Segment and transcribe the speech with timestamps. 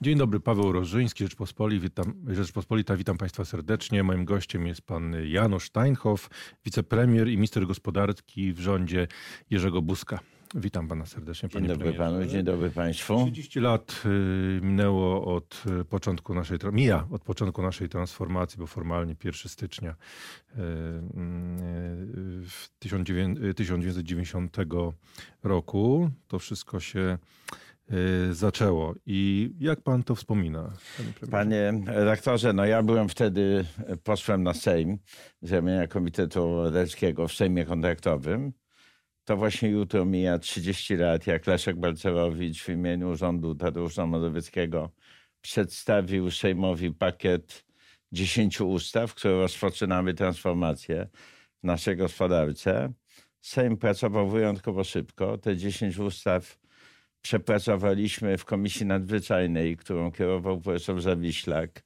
[0.00, 1.82] Dzień dobry, Paweł Rożyński, Rzeczpospolita.
[1.82, 2.96] Witam, Rzeczpospolita.
[2.96, 4.02] Witam Państwa serdecznie.
[4.02, 6.30] Moim gościem jest pan Janusz Steinhoff,
[6.64, 9.08] wicepremier i minister gospodarki w rządzie
[9.50, 10.20] Jerzego Buzka.
[10.54, 11.48] Witam pana serdecznie.
[11.48, 11.98] Dzień dobry premierze.
[11.98, 13.22] panu, dzień dobry państwu.
[13.22, 19.16] 30 lat y, minęło od y, początku naszej, mija od początku naszej transformacji, bo formalnie
[19.24, 19.94] 1 stycznia
[22.78, 24.64] 1990 y,
[25.42, 27.18] roku to wszystko się
[28.30, 28.94] zaczęło.
[29.06, 30.72] I jak pan to wspomina?
[30.96, 33.64] Panie, panie redaktorze, no ja byłem wtedy
[34.04, 34.98] posłem na Sejm
[35.42, 38.52] z ramienia Komitetu Obywatelskiego w Sejmie Kontraktowym
[39.28, 44.90] to właśnie jutro mija 30 lat, jak Leszek Balcerowicz w imieniu rządu Tadeusza Mazowieckiego
[45.40, 47.64] przedstawił Sejmowi pakiet
[48.12, 51.08] 10 ustaw, które rozpoczynamy transformację
[51.60, 52.92] w naszej gospodarce.
[53.40, 55.38] Sejm pracował wyjątkowo szybko.
[55.38, 56.58] Te 10 ustaw
[57.22, 61.84] przepracowaliśmy w Komisji Nadzwyczajnej, którą kierował profesor Zawiślak.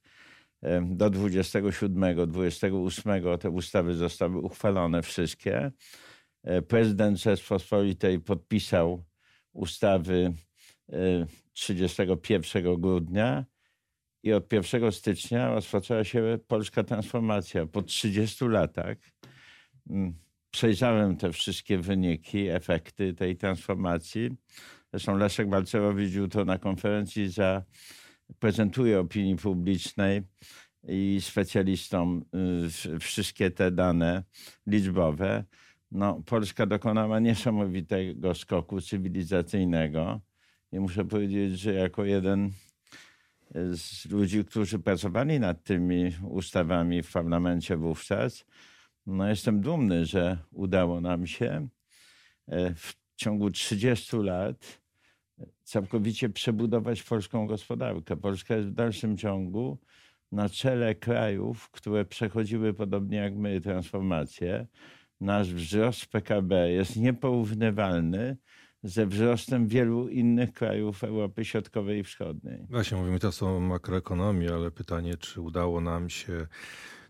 [0.82, 5.72] Do 27, 28 te ustawy zostały uchwalone wszystkie.
[6.44, 9.04] E, prezydent Rzeczpospolitej podpisał
[9.52, 10.32] ustawy
[11.52, 13.44] 31 e, grudnia
[14.22, 17.66] i od 1 stycznia rozpoczęła się polska transformacja.
[17.66, 18.96] Po 30 latach
[19.90, 20.14] mm,
[20.52, 24.30] przejrzałem te wszystkie wyniki, efekty tej transformacji.
[24.90, 30.22] Zresztą Leszek Balcerowicz jutro na konferencji zaprezentuje opinii publicznej
[30.88, 32.24] i specjalistom
[32.94, 34.22] y, wszystkie te dane
[34.66, 35.44] liczbowe
[35.92, 40.20] no, Polska dokonała niesamowitego skoku cywilizacyjnego.
[40.72, 42.50] I muszę powiedzieć, że jako jeden
[43.54, 48.44] z ludzi, którzy pracowali nad tymi ustawami w parlamencie wówczas,
[49.06, 51.68] no jestem dumny, że udało nam się
[52.48, 54.82] e, w ciągu 30 lat
[55.64, 58.16] całkowicie przebudować polską gospodarkę.
[58.16, 59.78] Polska jest w dalszym ciągu
[60.32, 64.66] na czele krajów, które przechodziły podobnie jak my transformację
[65.20, 68.36] nasz wzrost PKB jest nieporównywalny
[68.82, 72.66] ze wzrostem wielu innych krajów Europy Środkowej i Wschodniej.
[72.70, 76.46] Właśnie, mówimy teraz o makroekonomii, ale pytanie, czy udało nam się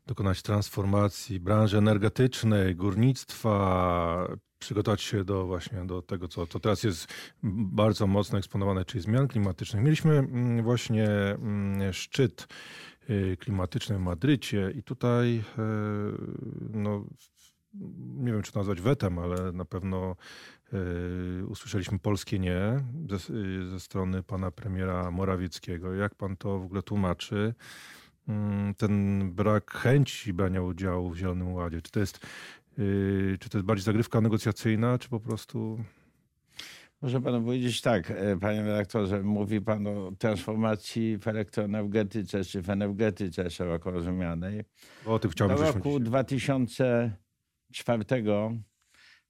[0.06, 7.06] dokonać transformacji branży energetycznej, górnictwa, przygotować się do właśnie do tego, co, co teraz jest
[7.42, 9.82] bardzo mocno eksponowane, czyli zmian klimatycznych.
[9.82, 12.48] Mieliśmy mm, właśnie mm, szczyt
[13.10, 15.42] y, klimatyczny w Madrycie i tutaj y,
[16.70, 17.04] no,
[18.14, 20.16] nie wiem czy to nazwać wetem, ale na pewno
[21.40, 23.18] y, usłyszeliśmy polskie nie ze,
[23.70, 25.94] ze, strony pana premiera Morawieckiego.
[25.94, 27.54] Jak pan to w ogóle tłumaczy?
[28.28, 31.82] Y, ten brak chęci brania udziału w Zielonym Ładzie.
[31.82, 32.26] Czy to jest,
[32.78, 35.84] y, czy to jest bardziej zagrywka negocjacyjna, czy po prostu...
[37.02, 42.70] Może panu powiedzieć tak, e, panie redaktorze, mówi pan o transformacji w elektroenergetyce, czy w
[42.70, 44.64] energetyce szeroko rozumianej.
[45.06, 47.16] O tym chciałbym Do roku 2000
[47.72, 48.52] czwartego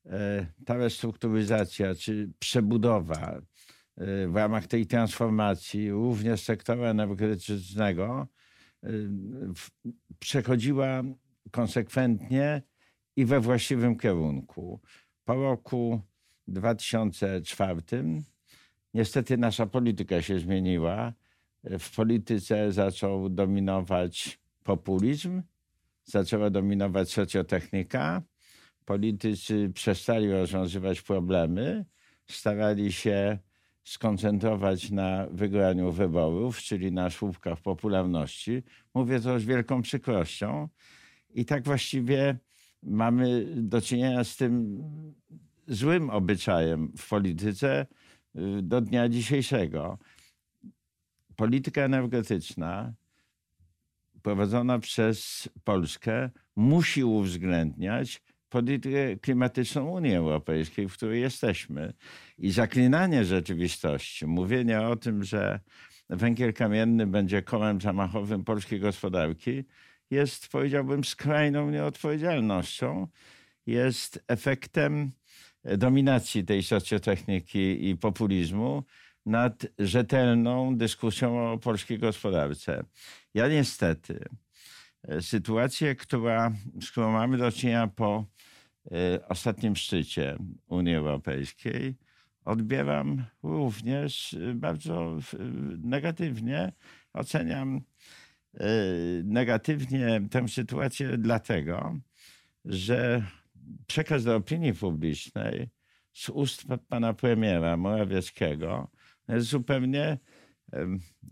[0.07, 3.33] e, ta restrukturyzacja czy przebudowa
[3.97, 8.29] e, w ramach tej transformacji również sektora energetycznego
[10.19, 11.03] przechodziła
[11.51, 12.63] konsekwentnie
[13.17, 14.81] i we właściwym kierunku.
[15.25, 16.01] Po roku
[16.49, 17.83] 2004
[18.95, 21.13] niestety nasza polityka się zmieniła.
[21.65, 25.43] W polityce zaczął dominować populizm,
[26.05, 28.23] zaczęła dominować socjotechnika,
[28.85, 31.85] politycy przestali rozwiązywać problemy,
[32.27, 33.39] starali się
[33.85, 38.63] skoncentrować na wygraniu wyborów, czyli na słupkach popularności.
[38.95, 40.69] Mówię to z wielką przykrością.
[41.35, 42.39] I tak właściwie
[42.83, 44.83] mamy do czynienia z tym
[45.69, 47.87] złym obyczajem w polityce
[48.37, 49.99] y, do dnia dzisiejszego.
[51.37, 52.95] Polityka energetyczna
[54.23, 61.93] prowadzona przez Polskę musi uwzględniać politykę klimatyczną Unii Europejskiej, w której jesteśmy.
[62.39, 65.61] I zaklinanie rzeczywistości, mówienie o tym, że
[66.11, 69.65] węgiel kamienny będzie kołem zamachowym polskiej gospodarki,
[70.11, 73.07] jest, powiedziałbym, skrajną nieodpowiedzialnością.
[73.67, 75.13] Jest efektem
[75.65, 78.83] dominacji tej socjotechniki i populizmu
[79.27, 82.85] nad rzetelną dyskusją o polskiej gospodarce.
[83.35, 84.25] Ja niestety
[85.21, 88.25] sytuację, która, z którą mamy do czynienia po
[88.91, 90.37] E, ostatnim szczycie
[90.69, 91.95] Unii Europejskiej
[92.45, 95.19] odbieram również e, bardzo
[95.79, 96.73] negatywnie.
[97.13, 97.81] Oceniam
[98.55, 98.67] e,
[99.25, 101.99] negatywnie tę sytuację dlatego,
[102.65, 103.23] że
[103.87, 105.69] przekaz do opinii publicznej
[106.13, 108.91] z ust pana premiera Morawieckiego
[109.29, 110.19] jest zupełnie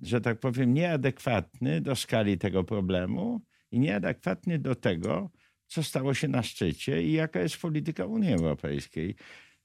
[0.03, 3.41] że tak powiem, nieadekwatny do skali tego problemu
[3.73, 5.31] i nieadekwatny do tego,
[5.67, 9.15] co stało się na szczycie i jaka jest polityka Unii Europejskiej.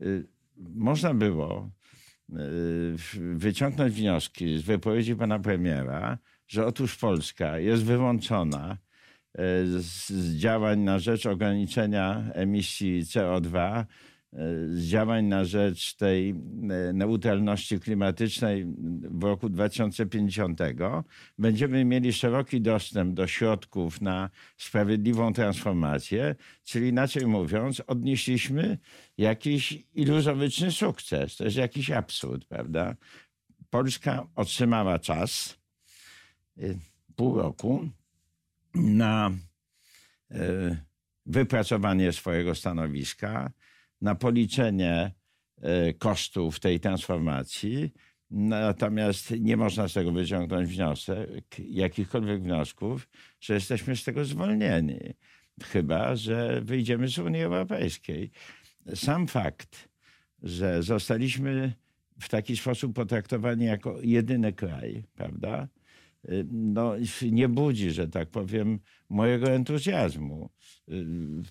[0.01, 1.69] Y, można było
[2.29, 2.35] y,
[3.35, 6.17] wyciągnąć wnioski z wypowiedzi pana premiera,
[6.47, 9.39] że otóż Polska jest wyłączona y,
[9.81, 13.85] z działań na rzecz ograniczenia emisji CO2
[14.67, 16.35] z działań na rzecz tej e,
[16.93, 18.65] neutralności klimatycznej
[19.01, 20.59] w roku 2050
[21.37, 28.77] będziemy mieli szeroki dostęp do środków na sprawiedliwą transformację, czyli inaczej mówiąc, odnieśliśmy
[29.17, 31.35] jakiś iluzoryczny sukces.
[31.37, 32.95] To jest jakiś absurd, prawda?
[33.69, 35.57] Polska otrzymała czas,
[36.57, 36.61] e,
[37.15, 37.89] pół roku,
[38.75, 39.31] na
[40.31, 40.77] e,
[41.25, 43.51] wypracowanie swojego stanowiska,
[44.01, 45.11] na policzenie
[45.61, 47.93] e, kosztów tej transformacji.
[48.31, 53.09] Natomiast nie można z tego wyciągnąć wniosek, jakichkolwiek wniosków,
[53.39, 54.99] że jesteśmy z tego zwolnieni.
[55.63, 58.31] Chyba, że wyjdziemy z Unii Europejskiej.
[58.95, 59.89] Sam fakt,
[60.43, 61.73] że zostaliśmy
[62.19, 65.67] w taki sposób potraktowani jako jedyny kraj, prawda?
[66.51, 66.93] No,
[67.31, 68.79] nie budzi, że tak powiem,
[69.09, 70.49] mojego entuzjazmu.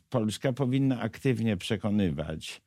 [0.09, 2.63] Polska powinna aktywnie przekonywać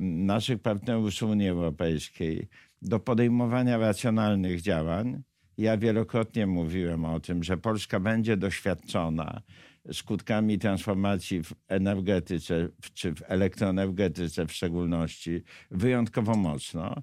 [0.00, 2.48] naszych partnerów z Unii Europejskiej
[2.82, 5.22] do podejmowania racjonalnych działań.
[5.58, 9.42] Ja wielokrotnie mówiłem o tym, że Polska będzie doświadczona
[9.92, 17.02] skutkami transformacji w energetyce, czy w elektroenergetyce w szczególności, wyjątkowo mocno.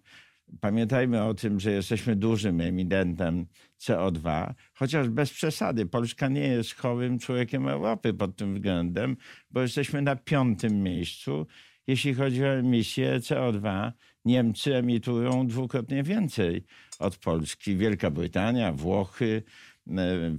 [0.61, 3.45] Pamiętajmy o tym, że jesteśmy dużym emidentem
[3.79, 5.85] CO2, chociaż bez przesady.
[5.85, 9.17] Polska nie jest chorym człowiekiem Europy pod tym względem,
[9.51, 11.47] bo jesteśmy na piątym miejscu.
[11.87, 13.91] Jeśli chodzi o emisję CO2,
[14.25, 16.65] Niemcy emitują dwukrotnie więcej
[16.99, 17.77] od Polski.
[17.77, 19.43] Wielka Brytania, Włochy.
[19.87, 20.35] E,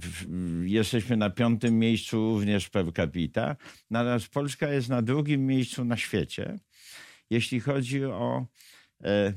[0.63, 3.55] jesteśmy na piątym miejscu również per capita.
[3.89, 6.59] Natomiast Polska jest na drugim miejscu na świecie,
[7.29, 8.45] jeśli chodzi o
[9.03, 9.33] e,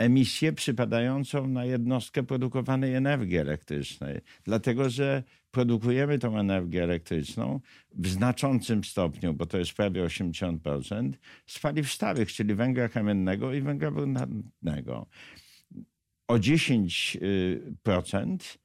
[0.00, 4.20] emisję przypadającą na jednostkę produkowanej energii elektrycznej.
[4.44, 7.60] Dlatego, że produkujemy tą energię elektryczną
[7.94, 11.12] w znaczącym stopniu, bo to jest prawie 80%,
[11.46, 15.06] z paliw stałych, czyli węgla kamiennego i węgla brunatnego.
[16.28, 18.58] O 10%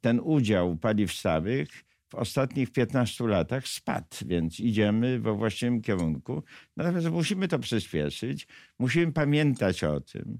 [0.00, 6.42] ten udział paliw stałych w ostatnich 15 latach spadł, więc idziemy we właściwym kierunku.
[6.76, 8.46] Natomiast musimy to przyspieszyć.
[8.78, 10.38] Musimy pamiętać o tym,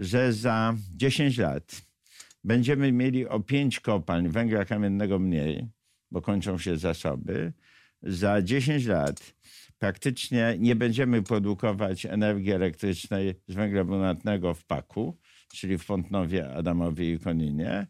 [0.00, 1.82] że za 10 lat
[2.44, 5.68] będziemy mieli o 5 kopalń węgla kamiennego mniej,
[6.10, 7.52] bo kończą się zasoby.
[8.02, 9.34] Za 10 lat
[9.78, 15.18] praktycznie nie będziemy produkować energii elektrycznej z węgla brunatnego w Paku,
[15.48, 17.86] czyli w Pątnowie, Adamowie i Koninie.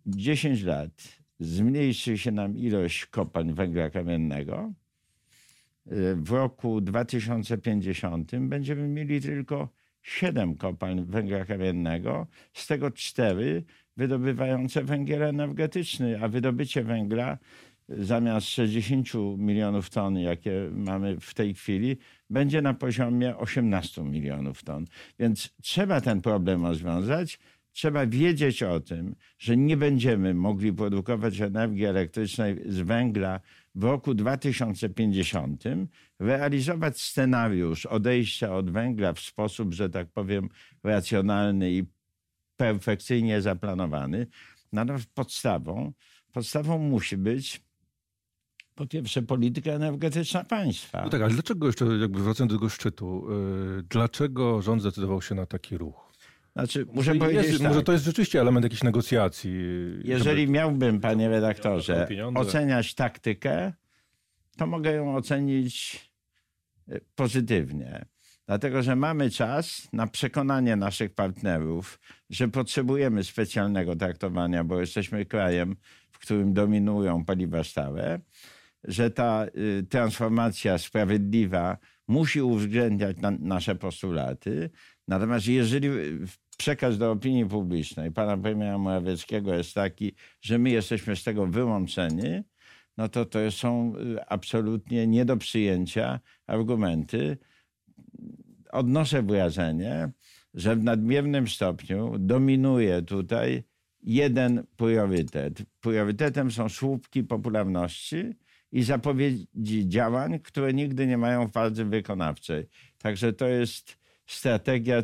[0.06, 4.74] 10 e, lat zmniejszy się nam ilość kopalń węgla kamiennego.
[5.86, 9.70] E, w roku 2050 będziemy mieli tylko
[10.02, 13.64] 7 kopalń węgla kamiennego, z tego 4
[13.98, 17.38] wydobywające węgiel energetyczny, a wydobycie węgla
[17.98, 21.98] zamiast 60 milionów ton, jakie mamy w tej chwili,
[22.30, 24.86] będzie na poziomie 18 milionów ton.
[25.20, 27.40] Więc trzeba ten problem rozwiązać.
[27.72, 33.40] Trzeba wiedzieć o tym, że nie będziemy mogli produkować energii elektrycznej z węgla
[33.76, 35.64] w roku 2050,
[36.20, 40.50] realizować scenariusz odejścia od węgla w sposób, że tak powiem,
[40.84, 41.84] racjonalny i
[42.58, 44.28] perfekcyjnie zaplanowany.
[44.74, 45.94] Natomiast podstawą,
[46.32, 47.62] podstawą musi być
[48.80, 51.02] po pierwsze polityka energetyczna państwa.
[51.04, 53.28] No tak, ale dlaczego jeszcze, jakby wracając do tego szczytu,
[53.76, 56.14] yy, dlaczego rząd zdecydował się na taki ruch?
[56.54, 57.68] Znaczy, muszę może, powiedzieć jest, tak.
[57.68, 59.54] może to jest rzeczywiście element jakichś negocjacji.
[60.04, 60.52] Jeżeli żeby...
[60.52, 63.74] miałbym, panie redaktorze, oceniać taktykę,
[64.58, 66.06] to mogę ją ocenić
[66.90, 68.06] y, pozytywnie.
[68.48, 75.76] Dlatego, że mamy czas na przekonanie naszych partnerów, że potrzebujemy specjalnego traktowania, bo jesteśmy krajem,
[76.12, 78.20] w którym dominują paliwa stałe
[78.84, 84.70] że ta y, transformacja sprawiedliwa musi uwzględniać na, nasze postulaty.
[85.08, 85.90] Natomiast jeżeli
[86.58, 92.42] przekaz do opinii publicznej pana premiera Morawieckiego jest taki, że my jesteśmy z tego wyłączeni,
[92.98, 97.38] no to to są y, absolutnie nie do przyjęcia argumenty,
[98.72, 100.10] odnoszę wrażenie,
[100.54, 103.64] że w nadmiernym stopniu dominuje tutaj
[104.02, 105.62] jeden priorytet.
[105.82, 108.34] Priorytetem są słupki popularności
[108.72, 112.68] i zapowiedzi działań, które nigdy nie mają fazy wykonawczej.
[112.98, 115.04] Także to jest strategia,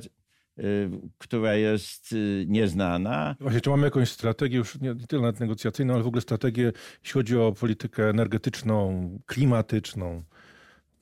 [0.60, 3.36] y, która jest y, nieznana.
[3.40, 6.72] Właśnie, czy mamy jakąś strategię, już nie tyle nawet negocjacyjną, ale w ogóle strategię,
[7.04, 10.24] jeśli chodzi o politykę energetyczną, klimatyczną,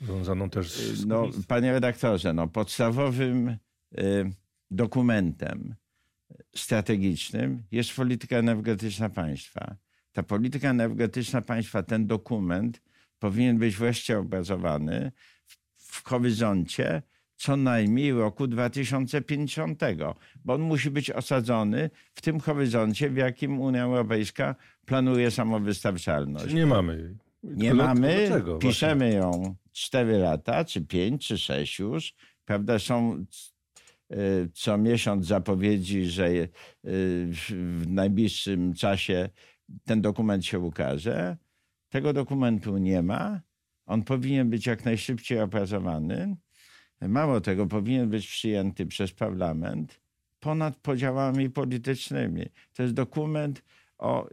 [0.02, 1.06] związaną też z...
[1.06, 3.58] No, panie redaktorze, no, podstawowym
[3.98, 4.32] y,
[4.72, 5.76] dokumentem
[6.56, 9.76] strategicznym jest polityka energetyczna państwa.
[10.14, 12.82] Ta polityka energetyczna państwa, ten dokument
[13.20, 15.12] powinien być wreszcie obrazowany
[15.46, 17.02] w, w horyzoncie
[17.36, 19.82] co najmniej roku 2050,
[20.46, 24.56] bo on musi być osadzony w tym horyzoncie, w jakim Unia Europejska
[24.86, 26.46] planuje samowystarczalność.
[26.46, 27.18] Czyli nie mamy jej.
[27.44, 32.14] Nie To mamy, dlaczego piszemy ją 4 lata, czy 5, czy 6 już.
[32.46, 33.26] Prawda, są
[34.12, 36.50] y, co miesiąc zapowiedzi, że y,
[36.84, 39.30] w najbliższym czasie
[39.86, 41.38] ten dokument się ukaże.
[41.90, 43.42] Tego dokumentu nie ma.
[43.86, 46.38] On powinien być jak najszybciej opracowany.
[47.02, 50.04] Mało tego, powinien być przyjęty przez parlament
[50.44, 52.46] ponad podziałami politycznymi.
[52.74, 53.64] To jest dokument
[53.98, 54.30] o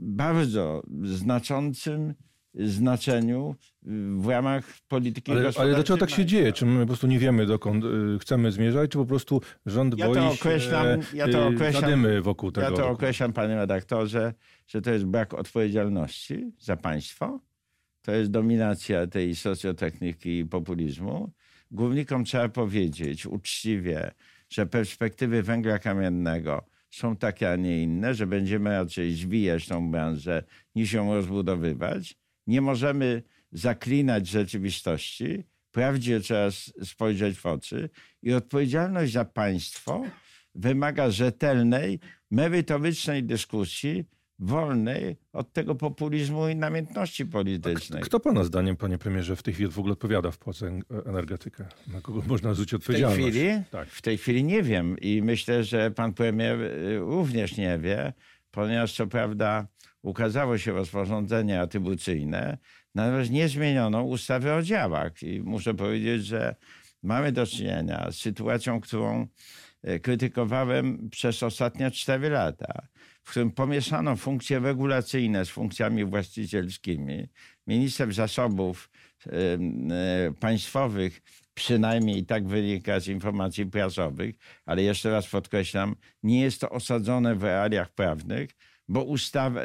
[0.00, 2.14] bardzo znaczącym
[2.54, 3.54] znaczeniu
[4.18, 6.52] w ramach polityki Ale, ale gospodarczej dlaczego tak się dzieje?
[6.52, 10.06] Czy my po prostu nie wiemy, dokąd y, chcemy zmierzać, czy po prostu rząd Ja
[10.06, 12.66] to boi określam- się ja to y, określam- wokół tego?
[12.66, 14.34] Ja to określam, panie redaktorze,
[14.66, 17.40] że to jest brak odpowiedzialności za państwo.
[18.02, 21.30] To jest dominacja tej socjotechniki i populizmu.
[21.70, 24.10] Górnikom trzeba powiedzieć uczciwie,
[24.48, 30.42] że perspektywy węgla kamiennego są takie, a nie inne, że będziemy raczej zwijać tą branżę
[30.74, 32.16] niż ją rozbudowywać.
[32.46, 33.22] Nie możemy
[33.52, 35.44] zaklinać rzeczywistości.
[35.72, 36.48] Prawdzie trzeba
[36.84, 37.90] spojrzeć w oczy.
[38.22, 40.02] I odpowiedzialność za państwo
[40.54, 44.04] wymaga rzetelnej, merytorycznej dyskusji,
[44.38, 48.02] wolnej od tego populizmu i namiętności politycznej.
[48.02, 51.66] Kto pana zdaniem, panie premierze, w tej chwili w ogóle odpowiada w Polsce en- energetykę?
[51.92, 53.36] Na kogo można zwrócić W tej odpowiedzialność?
[53.36, 53.62] chwili?
[53.70, 53.88] Tak.
[53.88, 58.12] W tej chwili nie wiem i myślę, że pan premier y, również nie wie,
[58.54, 59.66] ponieważ co prawda
[60.02, 62.58] ukazało się rozporządzenie atrybucyjne,
[62.94, 66.54] natomiast nie zmieniono ustawy o działach i muszę powiedzieć, że
[67.02, 69.26] mamy do czynienia z sytuacją, którą
[69.88, 72.88] y, krytykowałem przez ostatnie cztery lata,
[73.22, 77.28] w którym pomieszano funkcje regulacyjne z funkcjami właścicielskimi.
[77.66, 78.90] Minister zasobów
[79.26, 79.30] y,
[80.40, 81.20] państwowych
[81.54, 84.34] przynajmniej tak wynika z informacji prasowych,
[84.66, 88.50] ale jeszcze raz podkreślam, nie jest to osadzone w realiach prawnych,
[88.88, 89.60] bo ustawa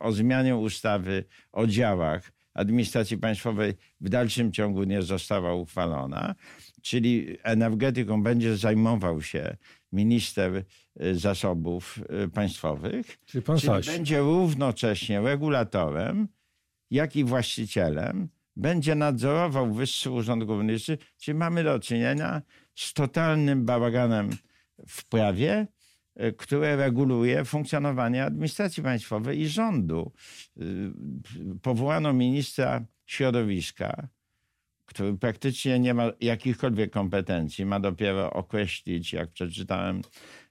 [0.00, 6.34] o zmianie ustawy o działach administracji państwowej w dalszym ciągu nie została uchwalona,
[6.82, 9.56] czyli energetyką będzie zajmował się
[9.92, 10.64] minister
[11.02, 16.28] y, zasobów y, państwowych, Czyli pan czyli będzie równocześnie regulatorem,
[16.90, 22.42] jak i właścicielem, będzie nadzorował Wyższy Urząd Górniczy, czyli mamy do czynienia
[22.74, 24.30] z totalnym bałaganem
[24.88, 25.66] w prawie,
[26.22, 30.12] y, które reguluje funkcjonowanie administracji państwowej i rządu.
[30.60, 30.92] Y,
[31.62, 34.08] Powołano ministra środowiska,
[34.94, 40.02] który praktycznie nie ma jakichkolwiek kompetencji, ma dopiero określić, jak przeczytałem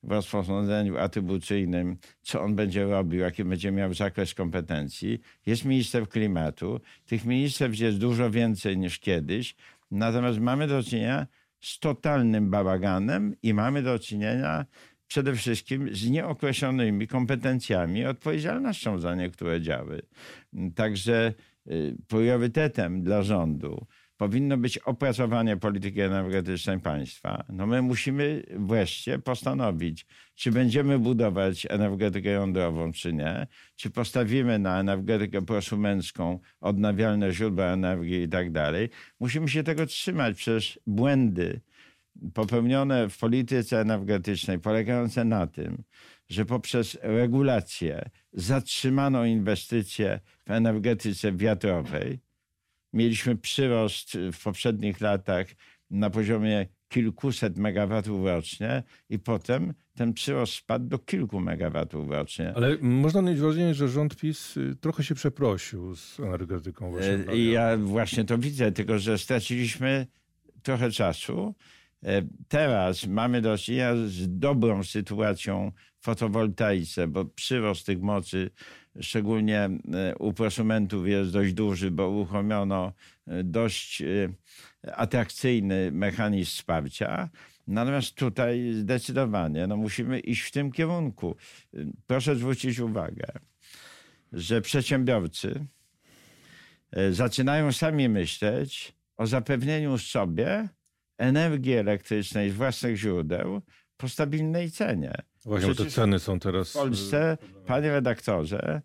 [0.04, 5.20] w rozporządzeniu atrybucyjnym, co on będzie robił, jaki będzie miał zakres kompetencji.
[5.46, 6.80] Jest minister klimatu.
[7.06, 9.56] Tych ministerstw jest dużo więcej niż kiedyś,
[9.92, 11.28] natomiast mamy do czynienia
[11.62, 14.66] z totalnym bałaganem i mamy do czynienia
[15.08, 20.02] przede wszystkim z nieokreślonymi kompetencjami, odpowiedzialnością za niektóre działy.
[20.76, 21.34] Także
[21.68, 23.86] y, priorytetem dla rządu
[24.18, 27.44] powinno być opracowanie polityki energetycznej państwa.
[27.50, 30.06] No my musimy wreszcie postanowić,
[30.36, 38.22] czy będziemy budować energetykę jądrową, czy nie, czy postawimy na energetykę prosumencką, odnawialne źródła energii
[38.22, 38.90] i tak dalej.
[39.20, 41.62] Musimy się tego trzymać, przecież błędy
[42.34, 45.84] popełnione w polityce energetycznej polegające na tym,
[46.30, 52.20] że poprzez regulacje zatrzymano inwestycje w energetyce wiatrowej.
[52.94, 55.48] Mieliśmy przyrost w poprzednich latach
[55.90, 62.54] na poziomie kilkuset megawatów rocznie i potem ten przyrost spadł do kilku megawatów rocznie.
[62.56, 66.92] Ale można mieć wrażenie, że rząd PiS y, trochę się przeprosił z energetyką.
[66.92, 70.08] Właśnie E, I ja właśnie to widzę, tylko że straciliśmy
[70.64, 71.56] trochę czasu.
[72.48, 78.50] Teraz mamy do czynienia z dobrą sytuacją w fotowoltaice, bo przyrost tych mocy,
[79.02, 82.94] szczególnie e, u prosumentów, jest dość duży, bo uruchomiono
[83.28, 84.06] e, dość e,
[84.94, 87.30] atrakcyjny mechanizm wsparcia.
[87.68, 91.36] Natomiast tutaj zdecydowanie no musimy iść w tym kierunku.
[92.08, 93.28] Proszę zwrócić uwagę,
[94.32, 95.66] że przedsiębiorcy
[97.12, 100.70] zaczynają sami myśleć o zapewnieniu sobie
[101.18, 103.62] energii elektrycznej z własnych źródeł
[103.98, 105.14] po stabilnej cenie.
[105.46, 106.70] Właśnie, bo te ceny są teraz...
[106.70, 108.82] W Polsce, panie redaktorze,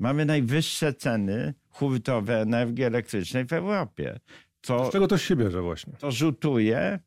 [0.00, 4.20] mamy najwyższe ceny hurtowe energii elektrycznej w Europie.
[4.60, 5.92] To, Z czego to się bierze właśnie?
[5.92, 6.98] to rzutuje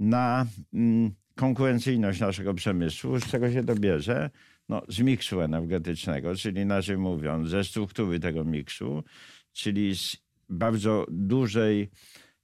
[0.00, 4.30] na mm, konkurencyjność naszego przemysłu, z czego się to bierze?
[4.68, 9.04] No, z miksu energetycznego, czyli inaczej mówiąc, ze struktury tego miksu,
[9.52, 10.16] czyli z
[10.48, 11.90] bardzo dużej,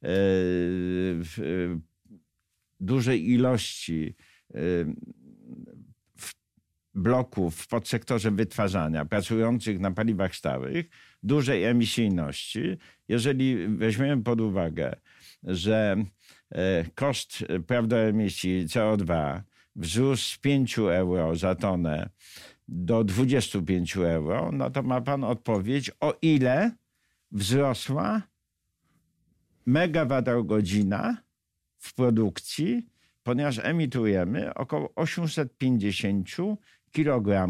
[0.03, 1.81] e, e,
[2.81, 4.15] dużej ilości
[6.17, 6.35] w-
[6.95, 10.87] bloków w podsektorze wytwarzania pracujących na paliwach stałych,
[11.23, 12.61] dużej emisyjności.
[13.09, 14.97] Jeżeli weźmiemy pod uwagę,
[15.43, 16.05] że
[16.51, 19.41] e, koszt praw do emisji CO2
[19.77, 22.11] wzrósł z 5 euro za tonę
[22.69, 26.71] do 25 euro, no to ma pan odpowiedź, o ile
[27.33, 28.23] wzrosła
[29.67, 31.17] megawattogodzina
[31.79, 32.87] w produkcji,
[33.23, 36.29] ponieważ emitujemy około 850
[36.93, 37.49] kg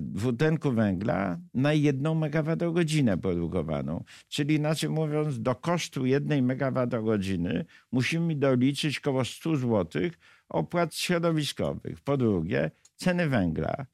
[0.00, 4.04] dwutlenku węgla na jedną megawattogodzinę produkowaną.
[4.28, 10.02] Czyli inaczej mówiąc, do kosztu jednej megawattogodziny musimy doliczyć około 100 zł
[10.48, 12.00] opłat środowiskowych.
[12.00, 13.86] Po drugie, ceny węgla,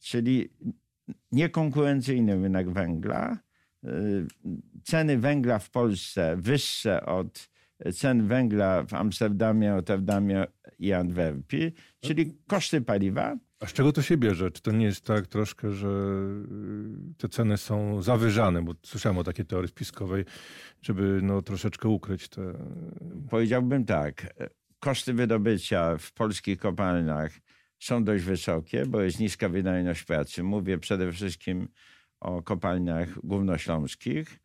[0.00, 0.48] czyli
[1.32, 3.38] niekonkurencyjny rynek węgla,
[3.84, 3.88] y,
[4.84, 7.51] ceny węgla w Polsce wyższe od
[7.94, 10.46] cen węgla w Amsterdamie, Rotterdamie
[10.78, 13.36] i Antwerpii, czyli koszty paliwa.
[13.60, 14.50] A z czego to się bierze?
[14.50, 18.62] Czy to nie jest tak troszkę, że y, te ceny są zawyżane?
[18.62, 20.24] Bo słyszałem o takiej teorii spiskowej,
[20.82, 22.54] żeby no, troszeczkę ukryć te...
[23.30, 24.34] Powiedziałbym tak,
[24.78, 27.32] koszty wydobycia w polskich kopalniach
[27.78, 30.42] są dość wysokie, bo jest niska wydajność pracy.
[30.42, 31.68] Mówię przede wszystkim
[32.20, 34.38] o kopalniach górnośląskich.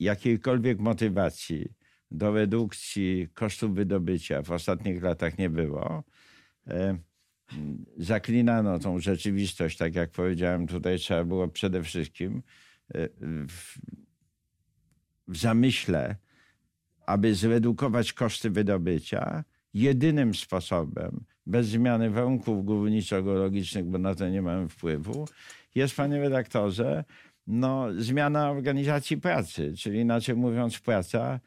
[0.00, 1.72] Jakiejkolwiek motywacji
[2.10, 6.04] do redukcji kosztów wydobycia w ostatnich latach nie było.
[6.66, 6.98] E,
[7.98, 12.42] Zaklinano tą rzeczywistość, tak jak powiedziałem, tutaj trzeba było przede wszystkim
[12.94, 13.08] e,
[13.48, 13.78] w,
[15.28, 16.16] w zamyśle,
[17.06, 24.68] aby zredukować koszty wydobycia, jedynym sposobem, bez zmiany warunków górniczo-geologicznych, bo na to nie mamy
[24.68, 25.28] wpływu,
[25.74, 27.04] jest, panie redaktorze,
[27.46, 31.40] no, zmiana organizacji pracy, czyli inaczej mówiąc, praca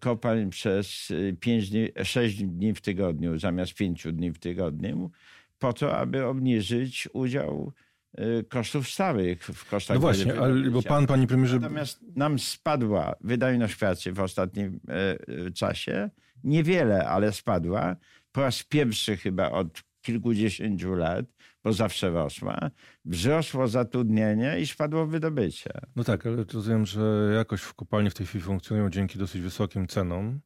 [0.00, 5.10] kopalń przez y, pięć dni, 6 dni w tygodniu zamiast 5 dni w tygodniu,
[5.58, 7.72] po to, aby obniżyć udział
[8.20, 11.58] y, kosztów stałych w kosztach No właśnie, ale, bo pan, panie premierze...
[11.58, 16.10] Natomiast nam spadła wydajność pracy w ostatnim e, e, czasie.
[16.44, 17.96] Niewiele, ale spadła.
[18.32, 21.26] Po raz pierwszy chyba od kilkudziesięciu lat,
[21.64, 22.70] bo zawsze rosła.
[23.04, 25.70] Wzrosło zatrudnienie i spadło wydobycie.
[25.96, 29.86] No tak, ale rozumiem, że jakoś w kopalni w tej chwili funkcjonują dzięki dosyć wysokim
[29.86, 30.40] cenom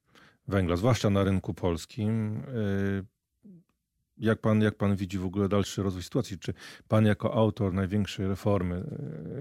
[0.48, 2.42] węgla, zwłaszcza na rynku polskim.
[4.22, 6.38] Jak pan, jak pan widzi w ogóle dalszy rozwój sytuacji?
[6.38, 6.54] Czy
[6.88, 8.84] pan jako autor największej reformy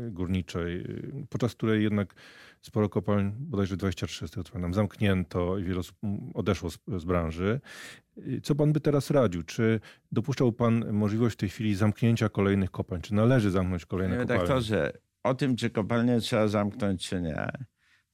[0.08, 2.14] y, górniczej, y, podczas której jednak
[2.62, 5.98] sporo kopalń, bodajże 23 z tego co pamiętam, zamknięto i wiele osób
[6.34, 7.62] odeszło z, z branży.
[8.44, 9.44] Co pan by teraz radził?
[9.44, 9.80] Czy
[10.12, 13.02] dopuszczał pan możliwość w tej chwili zamknięcia kolejnych kopalń?
[13.02, 14.44] Czy należy zamknąć kolejne Panie kopalnie?
[14.44, 17.52] redaktorze, o tym, czy kopalnię trzeba zamknąć, czy nie,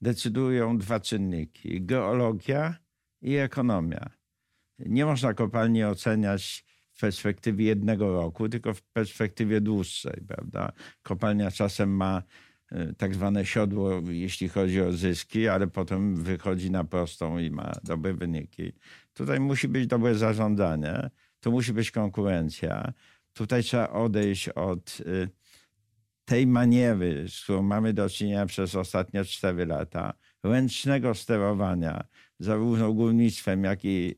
[0.00, 2.74] decydują dwa czynniki: geologia
[3.22, 4.17] i ekonomia.
[4.78, 10.72] Nie można kopalni oceniać w perspektywie jednego roku, tylko w perspektywie dłuższej, prawda?
[11.02, 12.22] Kopalnia czasem ma
[12.72, 17.72] e, tak zwane siodło, jeśli chodzi o zyski, ale potem wychodzi na prostą i ma
[17.84, 18.72] dobre wyniki.
[19.14, 21.10] Tutaj musi być dobre zarządzanie,
[21.40, 22.92] tu musi być konkurencja.
[23.32, 25.28] Tutaj trzeba odejść od y,
[26.24, 32.04] tej maniery, z którą mamy do czynienia przez ostatnie 4 lata, ręcznego sterowania
[32.38, 34.14] zarówno górnictwem, jak i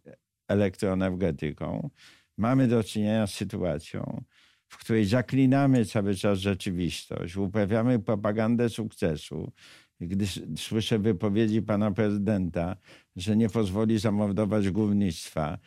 [0.50, 1.90] elektroenergetyką,
[2.38, 4.24] mamy do czynienia z sytuacją,
[4.68, 9.52] w której zaklinamy cały czas rzeczywistość, uprawiamy propagandę sukcesu.
[10.00, 12.76] Gdy słyszę wypowiedzi pana prezydenta,
[13.16, 15.58] że nie pozwoli zamordować górnictwa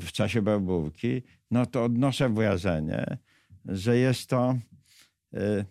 [0.00, 3.18] w czasie barbówki, no to odnoszę wrażenie,
[3.64, 4.58] że jest to
[5.34, 5.64] y,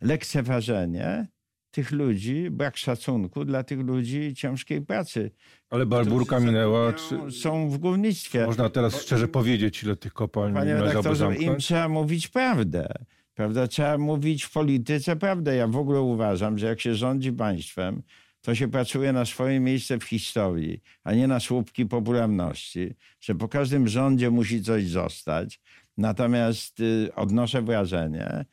[0.00, 1.26] lekceważenie
[1.70, 5.30] tych ludzi, brak szacunku dla tych ludzi ciężkiej pracy.
[5.70, 6.92] Ale barburka którzy minęła.
[6.92, 8.46] Czy Są w górnictwie.
[8.46, 12.88] można teraz szczerze powiedzieć, ile tych kopalń Panie redaktorze, im trzeba mówić prawdę.
[13.34, 13.68] Prawda?
[13.68, 15.56] Trzeba mówić w polityce prawdę.
[15.56, 18.02] Ja w ogóle uważam, że jak się rządzi państwem,
[18.40, 23.48] to się pracuje na swoje miejsce w historii, a nie na słupki popularności, że po
[23.48, 25.60] każdym rządzie musi coś zostać.
[25.96, 28.44] Natomiast y, odnoszę wrażenie,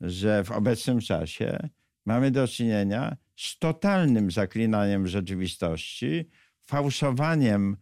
[0.00, 1.68] że w obecnym czasie
[2.06, 6.28] mamy do czynienia z totalnym zaklinaniem rzeczywistości,
[6.62, 7.76] fałszowaniem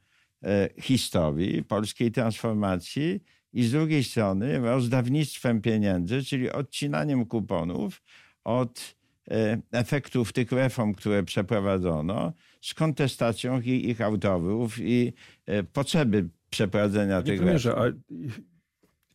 [0.44, 3.20] e, historii polskiej transformacji
[3.52, 8.02] i z drugiej strony rozdawnictwem pieniędzy, czyli odcinaniem kuponów
[8.44, 8.96] od
[9.30, 15.12] e, efektów tych reform, które przeprowadzono, z kontestacją ich, ich autorów i
[15.46, 17.78] e, potrzeby przeprowadzenia Panie tych reform.
[17.78, 17.84] a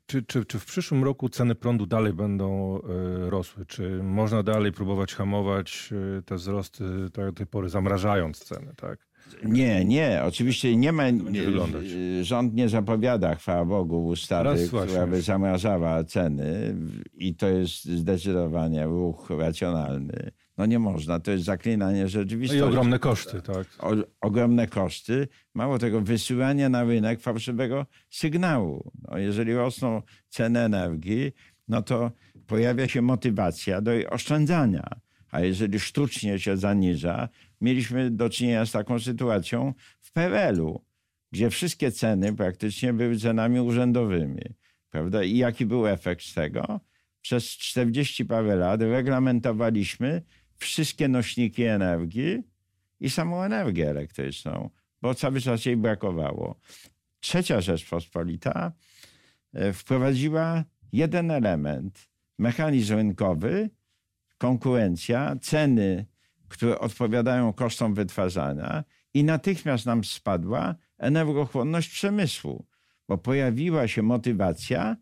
[0.05, 3.65] czy, czy, czy w przyszłym roku ceny prądu dalej będą e, rosły?
[3.65, 8.99] Czy można dalej próbować hamować e, te wzrosty, tak do tej pory zamrażając ceny, tak?
[9.43, 11.03] Nie, nie, oczywiście nie ma.
[11.09, 14.87] y, Rząd nie zapowiada, chwała Bogu, ustawy, właśnie.
[14.87, 16.75] która by zamrażała ceny
[17.13, 20.31] i to jest zdecydowanie ruch racjonalny.
[20.57, 22.59] No nie można, to jest zaklinanie No rzeczywistości.
[22.59, 23.67] i ogromne koszty, tak?
[23.79, 23.91] O,
[24.21, 25.27] ogromne koszty.
[25.53, 28.91] Mało tego, wysyłanie na rynek fałszywego sygnału.
[29.01, 31.31] No, jeżeli rosną ceny energii,
[31.67, 32.11] no to
[32.47, 34.89] pojawia się motywacja do jej oszczędzania.
[35.31, 37.29] A jeżeli sztucznie się zaniża,
[37.61, 40.83] mieliśmy do czynienia z taką sytuacją w PRL-u,
[41.31, 44.41] gdzie wszystkie ceny praktycznie były cenami urzędowymi.
[44.89, 45.23] Prawda?
[45.23, 46.79] I jaki był efekt z tego?
[47.21, 50.21] Przez 40 parę lat reglamentowaliśmy
[50.57, 52.43] wszystkie nośniki energii,
[52.99, 54.69] i samą energię elektryczną,
[55.01, 56.59] bo cały czas jej brakowało.
[57.19, 58.71] Trzecia Rzeczpospolita
[59.53, 63.69] e, wprowadziła jeden element, mechanizm rynkowy,
[64.37, 66.05] konkurencja, ceny,
[66.47, 72.65] które odpowiadają kosztom wytwarzania i natychmiast nam spadła energochłonność przemysłu,
[73.07, 74.97] bo pojawiła się motywacja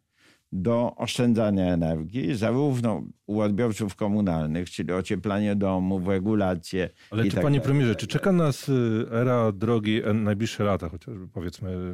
[0.55, 6.89] do oszczędzania energii, zarówno u odbiorców komunalnych, czyli ocieplanie domów, regulacje.
[7.11, 11.27] Ale czy tak panie premierze, czy czeka nas y, era drogiej, en- najbliższe lata chociażby
[11.27, 11.93] powiedzmy,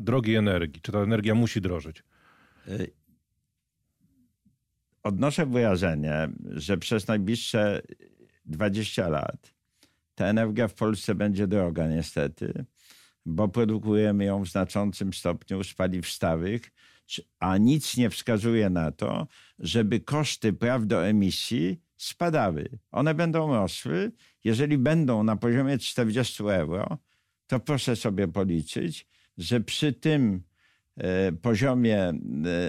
[0.00, 0.82] drogiej energii?
[0.82, 2.02] Czy ta energia musi drożyć?
[5.02, 7.82] Odnoszę wrażenie, że przez najbliższe
[8.46, 9.54] 20 lat
[10.14, 12.64] ta energia w Polsce będzie droga niestety,
[13.26, 16.70] bo produkujemy ją w znaczącym stopniu z paliw stałych,
[17.38, 19.26] a nic nie wskazuje na to,
[19.58, 22.68] żeby koszty praw do emisji spadały.
[22.90, 24.12] One będą rosły.
[24.44, 26.98] Jeżeli będą na poziomie 40 euro,
[27.46, 29.06] to proszę sobie policzyć,
[29.38, 30.42] że przy tym
[30.96, 32.14] e, poziomie e,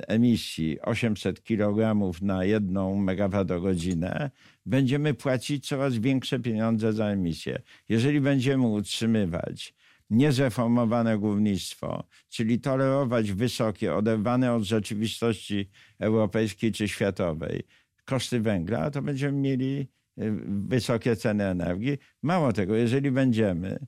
[0.08, 4.32] emisji 800 kg na jedną megawattogodzinę
[4.66, 7.62] będziemy płacić coraz większe pieniądze za emisję.
[7.90, 9.74] Jeżeli będziemy utrzymywać
[10.10, 15.70] niezreformowane górnictwo, czyli tolerować wysokie, oderwane od rzeczywistości
[16.00, 17.64] europejskiej czy światowej
[18.06, 20.32] koszty węgla, to będziemy mieli e,
[20.68, 21.98] wysokie ceny energii.
[22.22, 23.80] Mało tego, jeżeli będziemy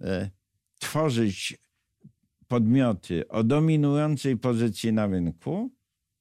[0.00, 0.30] e,
[0.78, 1.58] tworzyć
[2.48, 5.72] podmioty o dominującej pozycji na rynku,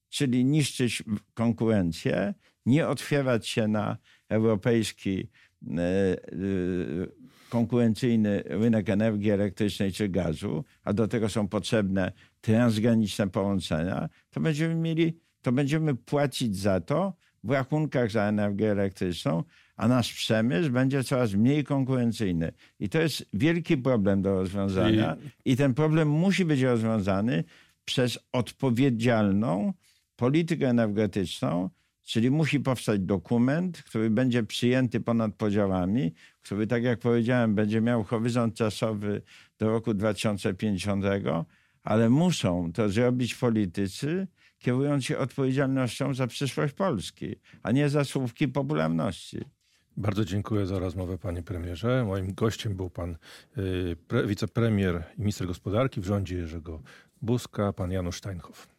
[0.10, 1.03] czyli niszczyć
[1.34, 2.34] konkurencję,
[2.65, 3.97] nie otwierać się na
[4.29, 5.29] europejski
[5.67, 5.77] e,
[7.53, 12.11] konkurencyjny rynek energii elektrycznej czy gazu, a do tego są potrzebne
[12.41, 17.13] transgraniczne połączenia, to będziemy mieli, to będziemy płacić za to
[17.43, 19.43] w rachunkach za energię elektryczną,
[19.75, 22.51] a nasz przemysł będzie coraz mniej konkurencyjny.
[22.79, 25.15] I to jest wielki problem do rozwiązania.
[25.45, 27.43] I ten problem musi być rozwiązany
[27.85, 29.73] przez odpowiedzialną
[30.15, 31.69] politykę energetyczną,
[32.03, 36.13] czyli musi powstać dokument, który będzie przyjęty ponad podziałami,
[36.43, 39.21] który, tak jak powiedziałem, będzie miał horyzont czasowy
[39.60, 41.06] do roku 2050,
[41.84, 44.27] ale muszą to zrobić politycy,
[44.60, 49.45] kierując się odpowiedzialnością za przyszłość Polski, a nie za słówki popularności.
[49.97, 52.03] Bardzo dziękuję za rozmowę, panie premierze.
[52.06, 53.17] Moim gościem był pan
[53.58, 56.82] y, pre, wicepremier i minister gospodarki w rządzie Jerzego
[57.21, 58.72] Buzka, pan Janusz Steinhoff.